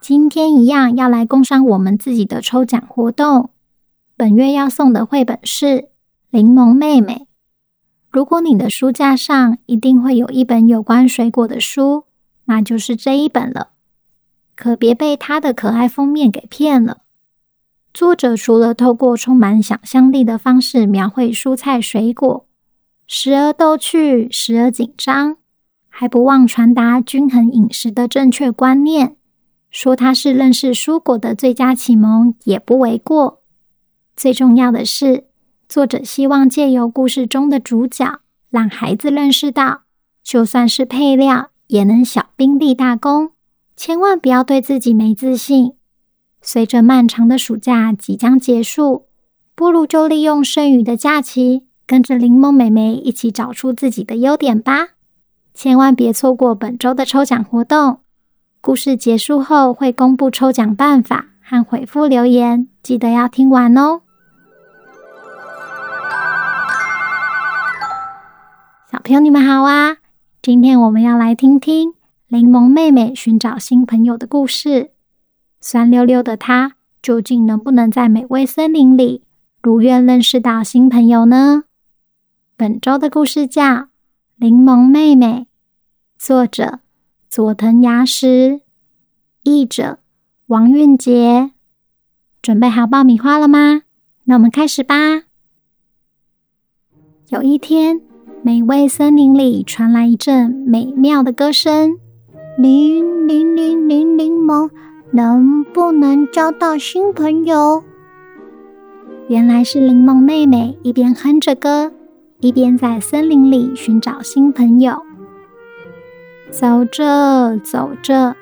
[0.00, 3.50] 今天一样要来工商我们自己的抽奖活动。
[4.16, 5.66] 本月要送的绘本是
[6.30, 7.14] 《柠檬妹妹》。
[8.10, 12.04] 如果你的书架上一定会有一本有关水果的书，
[12.46, 13.68] 那就是这一本了。
[14.56, 17.02] 可别被它的可爱封面给骗了。
[17.92, 22.46] 作者除了透过充满想象力的方式描绘蔬菜水果，
[23.06, 25.36] 时而逗趣，时而紧张，
[25.90, 29.16] 还不忘传达均衡饮食的正确观念。
[29.70, 33.42] 说它是认识蔬果的最佳启蒙也不为过。
[34.16, 35.24] 最重要的是，
[35.68, 39.82] 作者希望借由故事中的主角，让孩子认识到，
[40.22, 43.30] 就算是配料，也能小兵立大功。
[43.76, 45.74] 千万不要对自己没自信。
[46.42, 49.06] 随着漫长的暑假即将结束，
[49.54, 54.88] 不如就利用剩余的假期，跟着柠檬妹妹一起找出自己的优点吧。
[55.54, 57.99] 千万别错过本周的抽奖活动。
[58.62, 64.02] 故事结束后会公布抽奖办法和回复留言，记得要听完哦。
[68.92, 69.96] 小朋友，你们好啊！
[70.42, 71.94] 今天我们要来听听
[72.28, 74.90] 柠檬妹妹寻找新朋友的故事。
[75.62, 79.24] 酸溜溜的她，究竟能不能在美味森林里
[79.62, 81.64] 如愿认识到新朋友呢？
[82.58, 83.62] 本周的故事叫
[84.36, 85.46] 《柠檬妹妹》，
[86.22, 86.80] 作者。
[87.30, 88.60] 佐藤牙实，
[89.44, 90.00] 译者
[90.48, 91.52] 王韵杰，
[92.42, 93.82] 准备好爆米花了吗？
[94.24, 94.96] 那我们开始吧。
[97.28, 98.00] 有一天，
[98.42, 102.00] 美味森林里传来一阵美妙的歌声
[102.58, 104.68] ：“柠柠柠柠柠檬，
[105.12, 107.84] 能不能交到新朋友？”
[109.30, 111.92] 原来是柠檬妹妹一边哼着歌，
[112.40, 115.00] 一边在森林里寻找新朋友。
[116.50, 118.36] 走着走着，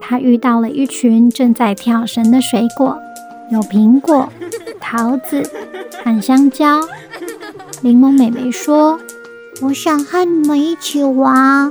[0.00, 2.98] 他遇到了一群正在跳绳的水果，
[3.50, 4.28] 有苹果、
[4.80, 5.48] 桃子
[6.02, 6.80] 和香蕉。
[7.82, 8.98] 柠檬妹妹说
[9.62, 11.70] ：“我想和你们一起玩。”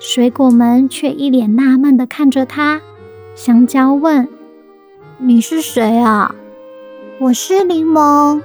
[0.00, 2.80] 水果们却一脸纳闷的看着他。
[3.34, 4.28] 香蕉问
[5.18, 6.34] ：“你是谁啊
[7.20, 8.40] ？”“我是柠檬。”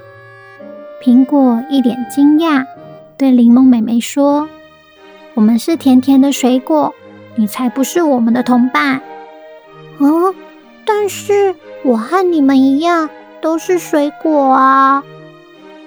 [1.04, 2.66] 苹果一脸惊讶，
[3.18, 4.50] 对柠檬妹妹说。
[5.36, 6.94] 我们是甜甜的水果，
[7.36, 9.02] 你才不是我们的同伴。
[9.98, 10.34] 哦，
[10.86, 13.10] 但是我和你们一样
[13.42, 15.04] 都是水果啊！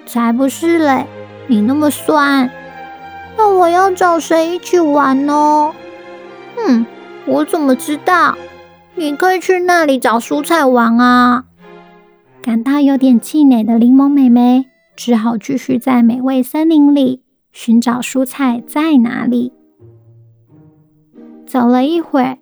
[0.05, 1.05] 才不是嘞，
[1.47, 2.49] 你那么酸。
[3.37, 5.73] 那我要找谁一起玩呢？
[6.57, 6.85] 嗯，
[7.25, 8.37] 我怎么知道？
[8.95, 11.43] 你可以去那里找蔬菜玩啊！
[12.41, 14.65] 感到有点气馁的柠檬妹妹
[14.95, 17.21] 只好继续在美味森林里。
[17.59, 19.51] 寻找蔬菜在哪里？
[21.47, 22.37] 走了一会儿，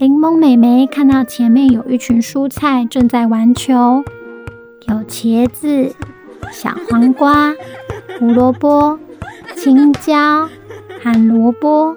[0.00, 4.02] 柠檬妹妹看到前面有一群蔬菜正在玩球，
[4.88, 5.94] 有茄子、
[6.50, 7.54] 小黄瓜、
[8.18, 8.98] 胡萝卜、
[9.54, 10.48] 青椒
[11.00, 11.96] 和萝卜。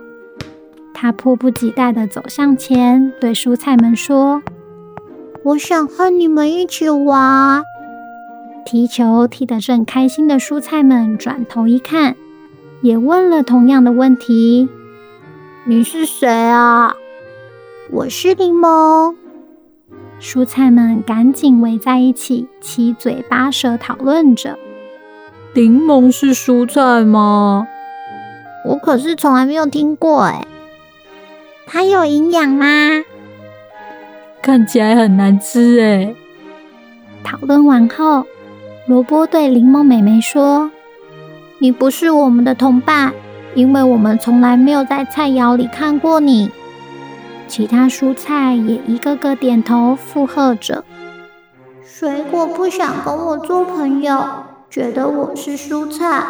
[0.94, 4.44] 她迫不及待地走向前，对蔬菜们说
[5.44, 7.64] ：“我想和你们一起玩。”
[8.64, 12.16] 踢球踢得正开心的蔬菜们转头一看。
[12.82, 14.68] 也问了同样的问题
[15.66, 16.96] ：“你是谁啊
[17.92, 19.16] ？”“我是柠檬。”
[20.20, 24.58] 蔬菜们赶紧围在一起，七嘴八舌讨论着
[25.54, 27.68] ：“柠檬是蔬菜吗
[28.66, 30.22] ？”“我可是从来没有听过。
[30.26, 30.48] ”“哎，
[31.68, 32.66] 它有营养吗
[34.42, 36.16] ？”“看起来很难吃。”哎。
[37.24, 38.26] 讨论完后，
[38.88, 40.72] 萝卜对柠檬妹妹说。
[41.61, 43.13] 你不是我们的同伴，
[43.53, 46.49] 因为我们从来没有在菜肴里看过你。
[47.47, 50.84] 其他蔬菜也一个个点头附和着。
[51.84, 54.25] 水果不想跟我做朋友，
[54.72, 56.25] 觉得我是蔬菜，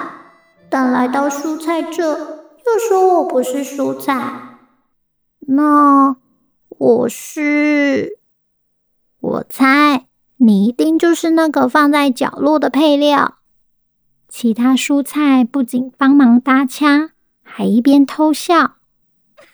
[0.70, 4.34] 但来到蔬菜这，又说我不是蔬菜。
[5.40, 6.18] 那
[6.68, 8.18] 我是？
[9.22, 13.36] 我猜你一定就是那个放在角落的配料。
[14.34, 17.10] 其他蔬菜不仅帮忙搭腔，
[17.44, 18.76] 还一边偷笑。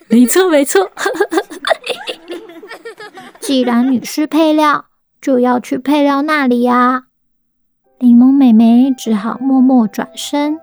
[0.08, 0.92] 没错，没错。
[3.40, 4.86] 既然你是配料，
[5.20, 7.06] 就要去配料那里啊！
[8.00, 10.60] 柠檬妹妹只好默默转身，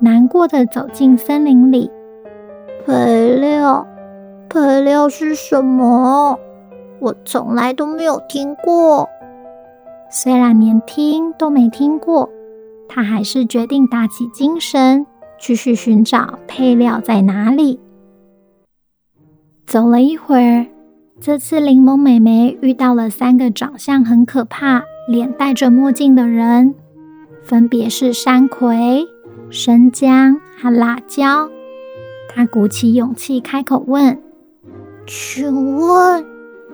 [0.00, 1.90] 难过的走进森林里。
[2.86, 3.84] 配料，
[4.48, 6.38] 配料是什么？
[7.00, 9.08] 我从来都没有听过。
[10.08, 12.30] 虽然连听都没听过，
[12.88, 15.06] 她还是决定打起精神，
[15.38, 17.78] 继续寻找配料在哪里。
[19.66, 20.66] 走了一会儿，
[21.20, 26.74] 这次柠檬妹妹遇到了三个长相很可怕、脸戴着墨镜的人，
[27.42, 29.06] 分别是山葵、
[29.50, 31.50] 生姜和辣椒。
[32.28, 34.22] 她鼓起勇气开口问
[35.06, 36.24] ：“请问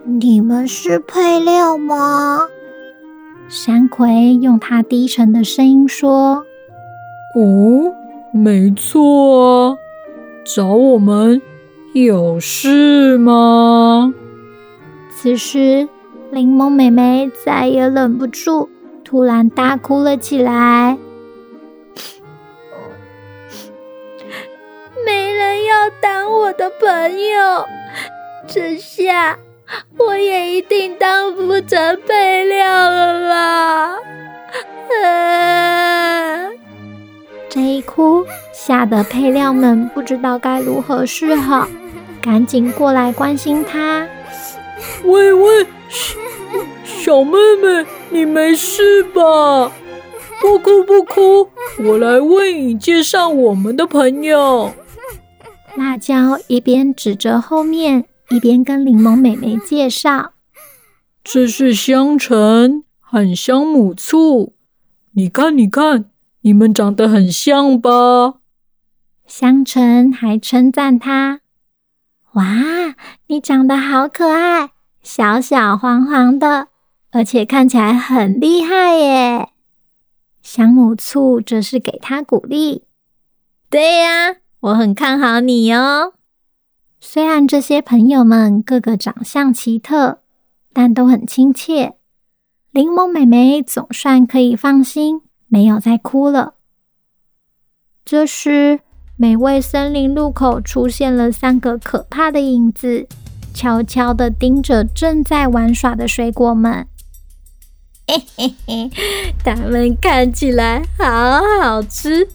[0.05, 2.41] 你们是配料吗？”
[3.49, 6.45] 山葵用它低沉的声音说
[7.37, 7.95] ：“哦，
[8.33, 9.77] 没错啊，
[10.45, 11.41] 找我们。”
[11.95, 14.15] 有事吗？
[15.15, 15.87] 此时，
[16.31, 18.71] 柠檬妹妹再也忍不住，
[19.05, 20.97] 突然大哭了起来。
[25.05, 27.67] 没人要当我的朋友，
[28.47, 29.39] 这下
[29.99, 33.97] 我也一定当不成配料了啦！
[35.05, 36.51] 啊！
[37.49, 41.67] 这一哭，吓得配料们不知道该如何是好。
[42.21, 44.07] 赶紧过来关心他。
[45.05, 45.67] 喂喂，
[46.85, 49.73] 小妹妹，你没事吧？
[50.41, 51.49] 不哭不哭，
[51.85, 54.73] 我来为你介绍我们的朋友。
[55.77, 60.33] 辣椒一边指着后面，一边跟柠檬妹妹介绍
[61.23, 64.55] ：“这是香橙和香母醋，
[65.11, 66.07] 你看，你看，
[66.41, 68.37] 你们长得很像吧？”
[69.29, 71.41] 香橙还称赞他。
[72.33, 72.95] 哇，
[73.27, 74.71] 你长得好可爱，
[75.03, 76.69] 小小黄黄的，
[77.11, 79.51] 而且看起来很厉害耶！
[80.41, 82.85] 香母醋则是给他鼓励。
[83.69, 86.15] 对呀，我很看好你哦。
[87.05, 90.21] 虽然这些朋友们个个长相奇特，
[90.73, 91.97] 但都很亲切。
[92.71, 96.55] 柠檬妹妹总算可以放心，没有再哭了。
[98.05, 98.79] 这时，
[99.17, 103.09] 美味森林路口出现了三个可怕的影子，
[103.53, 106.87] 悄悄地盯着正在玩耍的水果们。
[108.07, 108.91] 嘿嘿嘿，
[109.45, 112.29] 它们看起来好好吃。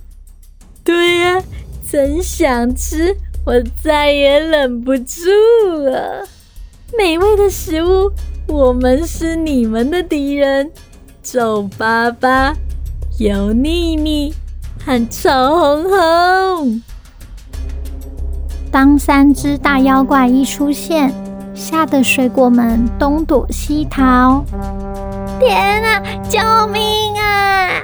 [0.84, 1.42] 对呀，
[1.90, 3.16] 真想吃，
[3.48, 5.30] 我再也忍不住
[5.86, 6.28] 了。
[6.98, 8.12] 美味的食物，
[8.46, 10.70] 我们是你们的敌人。
[11.24, 12.54] 皱巴巴，
[13.20, 14.34] 油腻腻。
[14.86, 16.82] 很丑红红。
[18.70, 21.10] 当三只大妖怪一出现，
[21.56, 24.44] 吓得水果们东躲西逃。
[25.40, 26.04] 天啊！
[26.28, 27.82] 救命啊！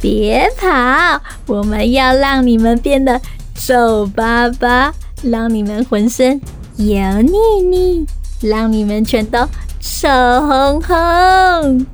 [0.00, 1.20] 别跑！
[1.46, 3.20] 我们要让你们变得
[3.56, 6.40] 皱巴巴，让你们浑身
[6.76, 6.86] 油
[7.22, 7.36] 腻
[7.68, 8.06] 腻，
[8.40, 9.46] 让你们全都
[9.80, 10.08] 丑
[10.46, 11.86] 红红。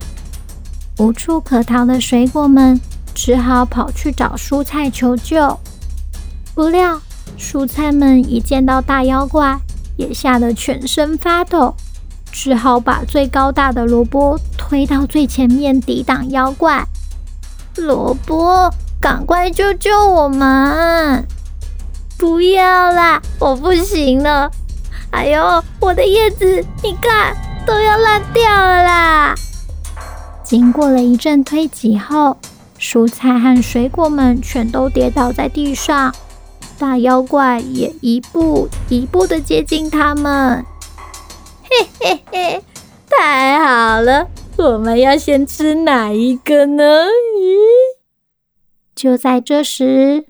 [0.99, 2.81] 无处可逃的水果们。
[3.15, 5.59] 只好跑去找蔬菜求救，
[6.55, 6.99] 不料
[7.39, 9.61] 蔬菜们一见到大妖怪，
[9.97, 11.75] 也吓得全身发抖，
[12.33, 16.87] 只好把最高大的萝卜推到最前面抵挡妖怪。
[17.77, 21.27] 萝卜，赶快救救我们！
[22.23, 24.49] 不要啦，我不行了！
[25.11, 27.37] 哎呦，我的叶子，你看
[27.67, 29.35] 都要烂掉了啦！
[30.45, 32.37] 经过了一阵推挤后，
[32.79, 36.15] 蔬菜和水果们全都跌倒在地上，
[36.79, 40.65] 大妖怪也一步一步的接近他们。
[41.65, 42.63] 嘿嘿嘿，
[43.11, 44.29] 太好了！
[44.59, 46.85] 我们要先吃哪一个呢？
[47.37, 47.57] 咦？
[48.95, 50.27] 就在这时，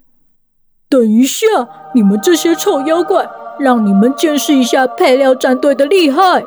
[0.93, 1.47] 等一下，
[1.95, 3.27] 你们这些臭妖怪，
[3.59, 6.45] 让你们见识一下配料战队的厉害！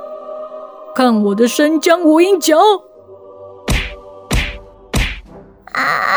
[0.94, 2.56] 看我的生姜无影脚！
[5.74, 6.14] 啊，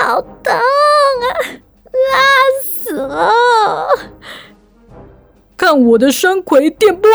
[0.00, 1.28] 好痛啊！
[1.92, 3.86] 辣死了！
[5.54, 7.10] 看看我的山葵电波！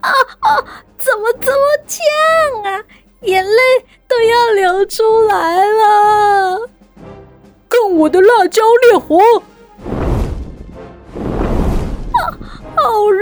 [0.00, 0.64] 啊啊！
[0.96, 2.82] 怎么这么呛啊？
[3.20, 3.60] 眼泪
[4.08, 6.68] 都要流出来了！
[7.92, 9.18] 看我的辣椒烈火！
[12.12, 12.32] 啊，
[12.74, 13.20] 好热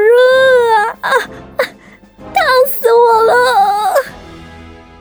[0.76, 0.86] 啊！
[1.00, 1.10] 啊，
[2.32, 3.34] 烫死我了！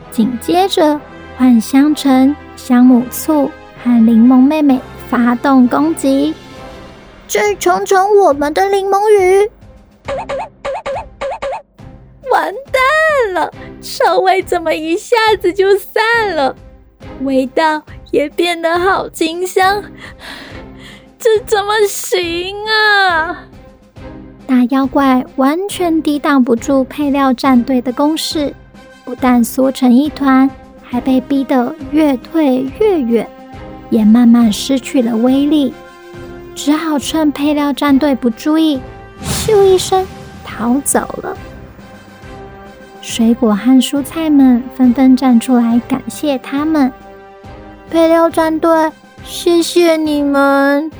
[0.09, 0.99] 紧接着
[1.37, 3.51] 换香橙、香母醋
[3.83, 6.33] 和柠檬妹妹发动攻击，
[7.27, 9.51] 去冲冲我们的柠檬鱼！
[12.31, 16.55] 完蛋了，臭味怎么一下子就散了？
[17.21, 19.83] 味道也变得好清香，
[21.17, 23.45] 这怎么行啊？
[24.47, 28.53] 大妖怪完全抵挡不住配料战队的攻势，
[29.05, 30.49] 不但缩成一团，
[30.81, 33.27] 还被逼得越退越远，
[33.91, 35.71] 也慢慢失去了威力，
[36.55, 38.81] 只好趁配料战队不注意，
[39.23, 40.03] 咻一声
[40.43, 41.37] 逃走了。
[43.01, 46.91] 水果和蔬菜们纷纷站出来感谢他们。
[47.89, 48.91] 配料战队，
[49.23, 50.91] 谢谢你们，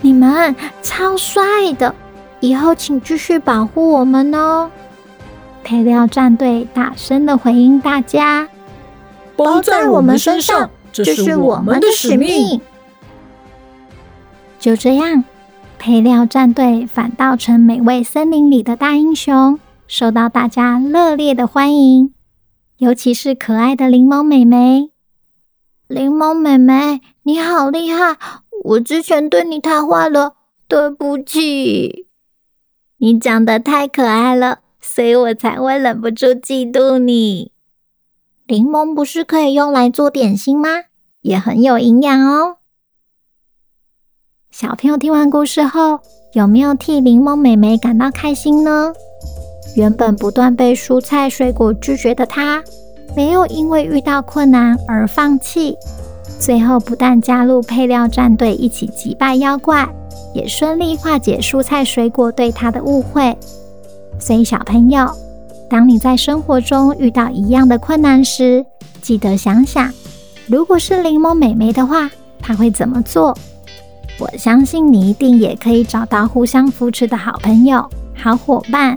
[0.00, 1.42] 你们超帅
[1.78, 1.94] 的，
[2.40, 4.70] 以后请继续保护我们哦。
[5.62, 8.48] 配料战队大声的回应大家
[9.36, 12.60] ：“包在我们身上，这是我们的使命。”
[14.58, 15.24] 就这样，
[15.78, 19.58] 配料战队反倒成美味森林里的大英雄。
[19.86, 22.12] 受到大家热烈的欢迎，
[22.76, 24.90] 尤其是可爱的柠檬妹妹。
[25.90, 28.18] 柠檬妹妹，你好厉害！
[28.62, 30.34] 我之前对你太坏了，
[30.68, 32.06] 对不起。
[32.98, 37.52] 你长得太可爱了，所以我才会忍不住嫉妒你。
[38.48, 40.68] 柠檬不是可以用来做点心吗？
[41.22, 42.58] 也很有营养哦。
[44.50, 46.00] 小朋友听完故事后，
[46.34, 48.92] 有没有替柠檬妹妹感到开心呢？
[49.74, 52.62] 原本不断被蔬菜水果拒绝的她，
[53.16, 55.76] 没有因为遇到困难而放弃。
[56.38, 59.88] 最后不但加入配料战队一起击败妖怪，
[60.34, 63.36] 也顺利化解蔬菜水果对他的误会。
[64.20, 65.10] 所以小朋友，
[65.68, 68.64] 当你在生活中遇到一样的困难时，
[69.02, 69.92] 记得想想，
[70.46, 72.08] 如果是柠檬妹妹的话，
[72.40, 73.36] 她会怎么做？
[74.20, 77.84] 我相信你一定也可以找到互相扶持的好朋友、
[78.14, 78.96] 好伙伴。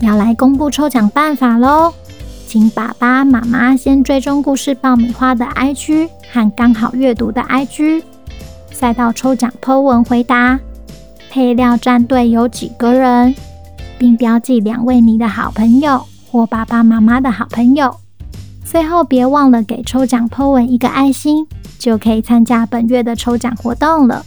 [0.00, 1.92] 要来公布抽奖办法喽！
[2.50, 8.02] 请爸爸妈妈先追踪故事爆米花的 IG 和刚好阅读的 IG，
[8.72, 10.58] 再到抽奖 po 文回答
[11.30, 13.32] 配料战队有几个人，
[13.96, 17.94] 并标记两位你的好朋友或爸爸妈妈的好朋友。
[18.64, 21.46] 最后别忘了给抽奖 po 文一个爱心，
[21.78, 24.26] 就可以参加本月的抽奖活动了。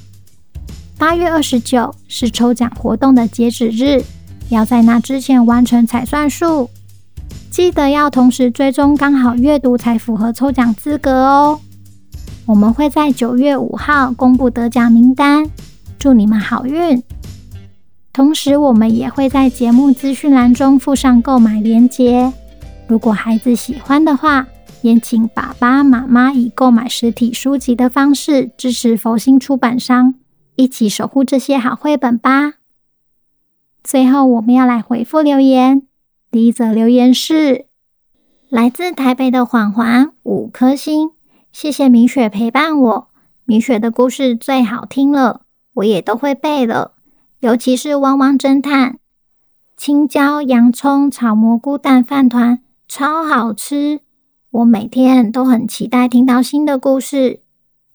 [0.97, 4.01] 八月二十九是抽奖活动的截止日。
[4.47, 6.69] 要在那之前完成才算数，
[7.53, 11.59] 记得要同时追踪刚好阅读才符合抽奖资格哦。
[12.47, 15.47] 我们会在九月五号公布得奖名单，
[15.99, 17.03] 祝你们好运。
[18.11, 22.33] 同时，我们也会在节目资讯栏中附上购买链接。
[22.87, 24.47] 如果孩子喜欢的话，
[24.81, 30.15] 也请爸爸妈妈以购买实体书籍的方式支持佛心出版商，
[30.55, 32.53] 一起守护这些好绘本吧。
[33.83, 35.83] 最后，我们要来回复留言。
[36.33, 37.67] 第一则留言是
[38.49, 41.11] 来自台北的环环，五颗星，
[41.51, 43.07] 谢谢米雪陪伴我。
[43.45, 45.41] 米雪的故事最好听了，
[45.75, 46.93] 我也都会背了，
[47.41, 48.97] 尤其是汪汪侦探。
[49.77, 53.99] 青椒洋葱炒蘑菇蛋饭团超好吃，
[54.49, 57.41] 我每天都很期待听到新的故事。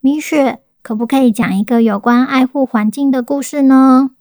[0.00, 4.12] 米雪可不可以讲一个有关爱护环境的故事呢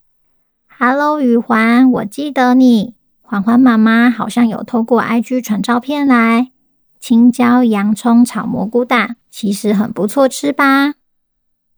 [0.79, 2.96] ？Hello，宇环，我记得你。
[3.29, 6.51] 环环妈妈好像有透过 IG 传照片来。
[6.97, 10.93] 青椒洋葱炒蘑菇蛋，其实很不错吃吧？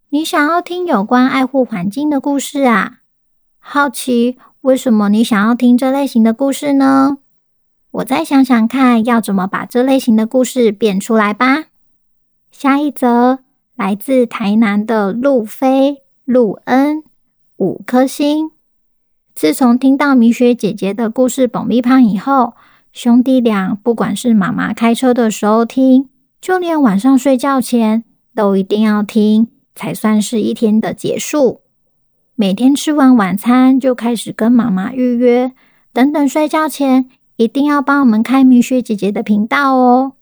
[0.10, 3.00] 你想要听有关爱护环境的故事啊？
[3.58, 7.18] 好奇为什么你想要听这类型的故事呢？
[7.90, 11.66] 我再想想看，要怎么把这类型的故事变出来吧。
[12.52, 13.40] 下一则
[13.76, 17.04] 来自台南的路飞、路恩，
[17.58, 18.52] 五颗星。
[19.40, 22.56] 自从听到米雪姐姐的故事《爆米花》以后，
[22.92, 26.10] 兄弟俩不管是妈妈开车的时候听，
[26.42, 28.04] 就连晚上睡觉前
[28.36, 31.62] 都一定要听，才算是一天的结束。
[32.36, 35.54] 每天吃完晚餐就开始跟妈妈预约，
[35.94, 40.16] 等等睡觉前一定要帮我们开米雪姐姐的频道哦。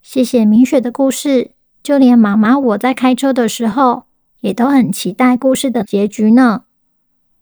[0.00, 1.50] 谢谢米雪的故事，
[1.82, 4.04] 就连妈妈我在开车的时候，
[4.42, 6.62] 也都很期待故事的结局呢。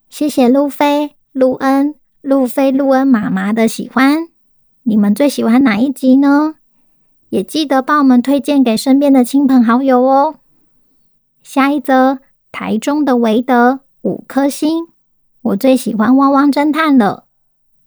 [0.09, 4.29] 谢谢路飞、路恩、路飞、路恩妈妈的喜欢。
[4.85, 6.55] 你们最喜欢哪一集呢？
[7.29, 10.37] 也记得帮我们推荐给身边的亲朋好友哦。
[11.43, 12.19] 下一则，
[12.53, 14.87] 台中的维德五颗星。
[15.43, 17.25] 我最喜欢汪汪侦探了，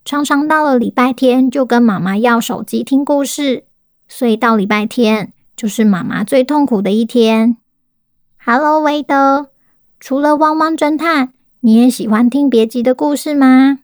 [0.05, 3.63] 常常到了礼拜天就跟妈妈要手机听故事，
[4.07, 7.57] 所以到礼拜天就是妈妈最痛苦的一天。
[8.37, 9.47] Hello，维德，
[9.99, 13.79] 除了汪汪侦探，你也喜欢听别集的故事吗？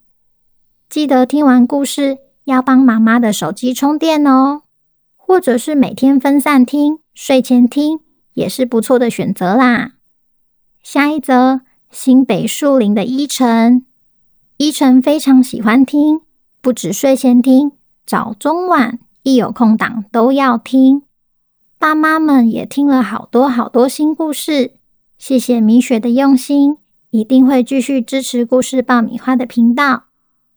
[0.90, 4.62] 记得听完故事要帮妈妈的手机充电哦，
[5.18, 8.00] 或者是每天分散听，睡前听
[8.34, 9.96] 也是不错的选择啦。
[10.82, 11.60] 下一则，
[11.92, 13.86] 新北树林的依晨，
[14.56, 16.22] 依晨非常喜欢听，
[16.62, 17.74] 不止睡前听，
[18.06, 21.04] 早中晚一有空档都要听。
[21.78, 24.76] 爸妈们也听了好多好多新故事，
[25.18, 26.78] 谢谢米雪的用心。
[27.16, 30.04] 一定会继续支持故事爆米花的频道。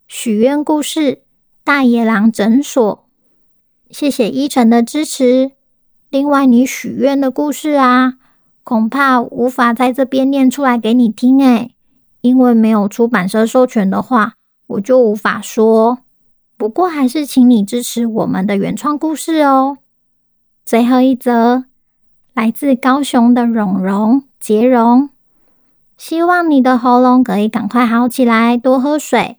[0.09, 1.23] 许愿故事
[1.63, 3.05] 大野狼诊所，
[3.91, 5.53] 谢谢依晨的支持。
[6.11, 8.15] 另外，你许愿的故事啊，
[8.65, 11.77] 恐怕无法在这边念出来给你听诶，
[12.23, 14.35] 因为没有出版社授权的话，
[14.67, 15.99] 我就无法说。
[16.57, 19.79] 不过，还是请你支持我们的原创故事哦。
[20.65, 21.67] 最后一则，
[22.35, 25.11] 来自高雄的蓉蓉杰蓉。
[25.99, 29.39] 希望你的喉咙可以赶快好起来，多喝水。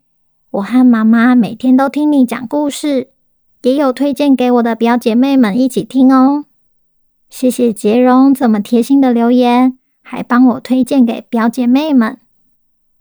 [0.52, 3.12] 我和妈妈每天都听你讲故事，
[3.62, 6.44] 也有推荐给我的表姐妹们一起听哦。
[7.30, 12.18] 谢谢杰荣这么贴心的留言，还帮我推荐给表姐妹们。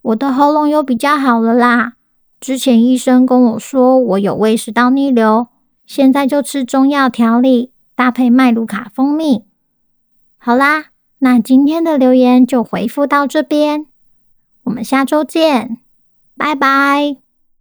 [0.02, 1.94] 我的喉咙又比较好了啦。
[2.38, 5.48] 之前医生跟我说我有胃食道逆流，
[5.84, 9.44] 现在就吃中药调理，搭配麦卢卡蜂蜜。
[10.36, 10.90] 好啦。
[11.20, 13.86] 那今天的留言就回复到这边，
[14.64, 15.78] 我们下周见，
[16.36, 17.27] 拜拜。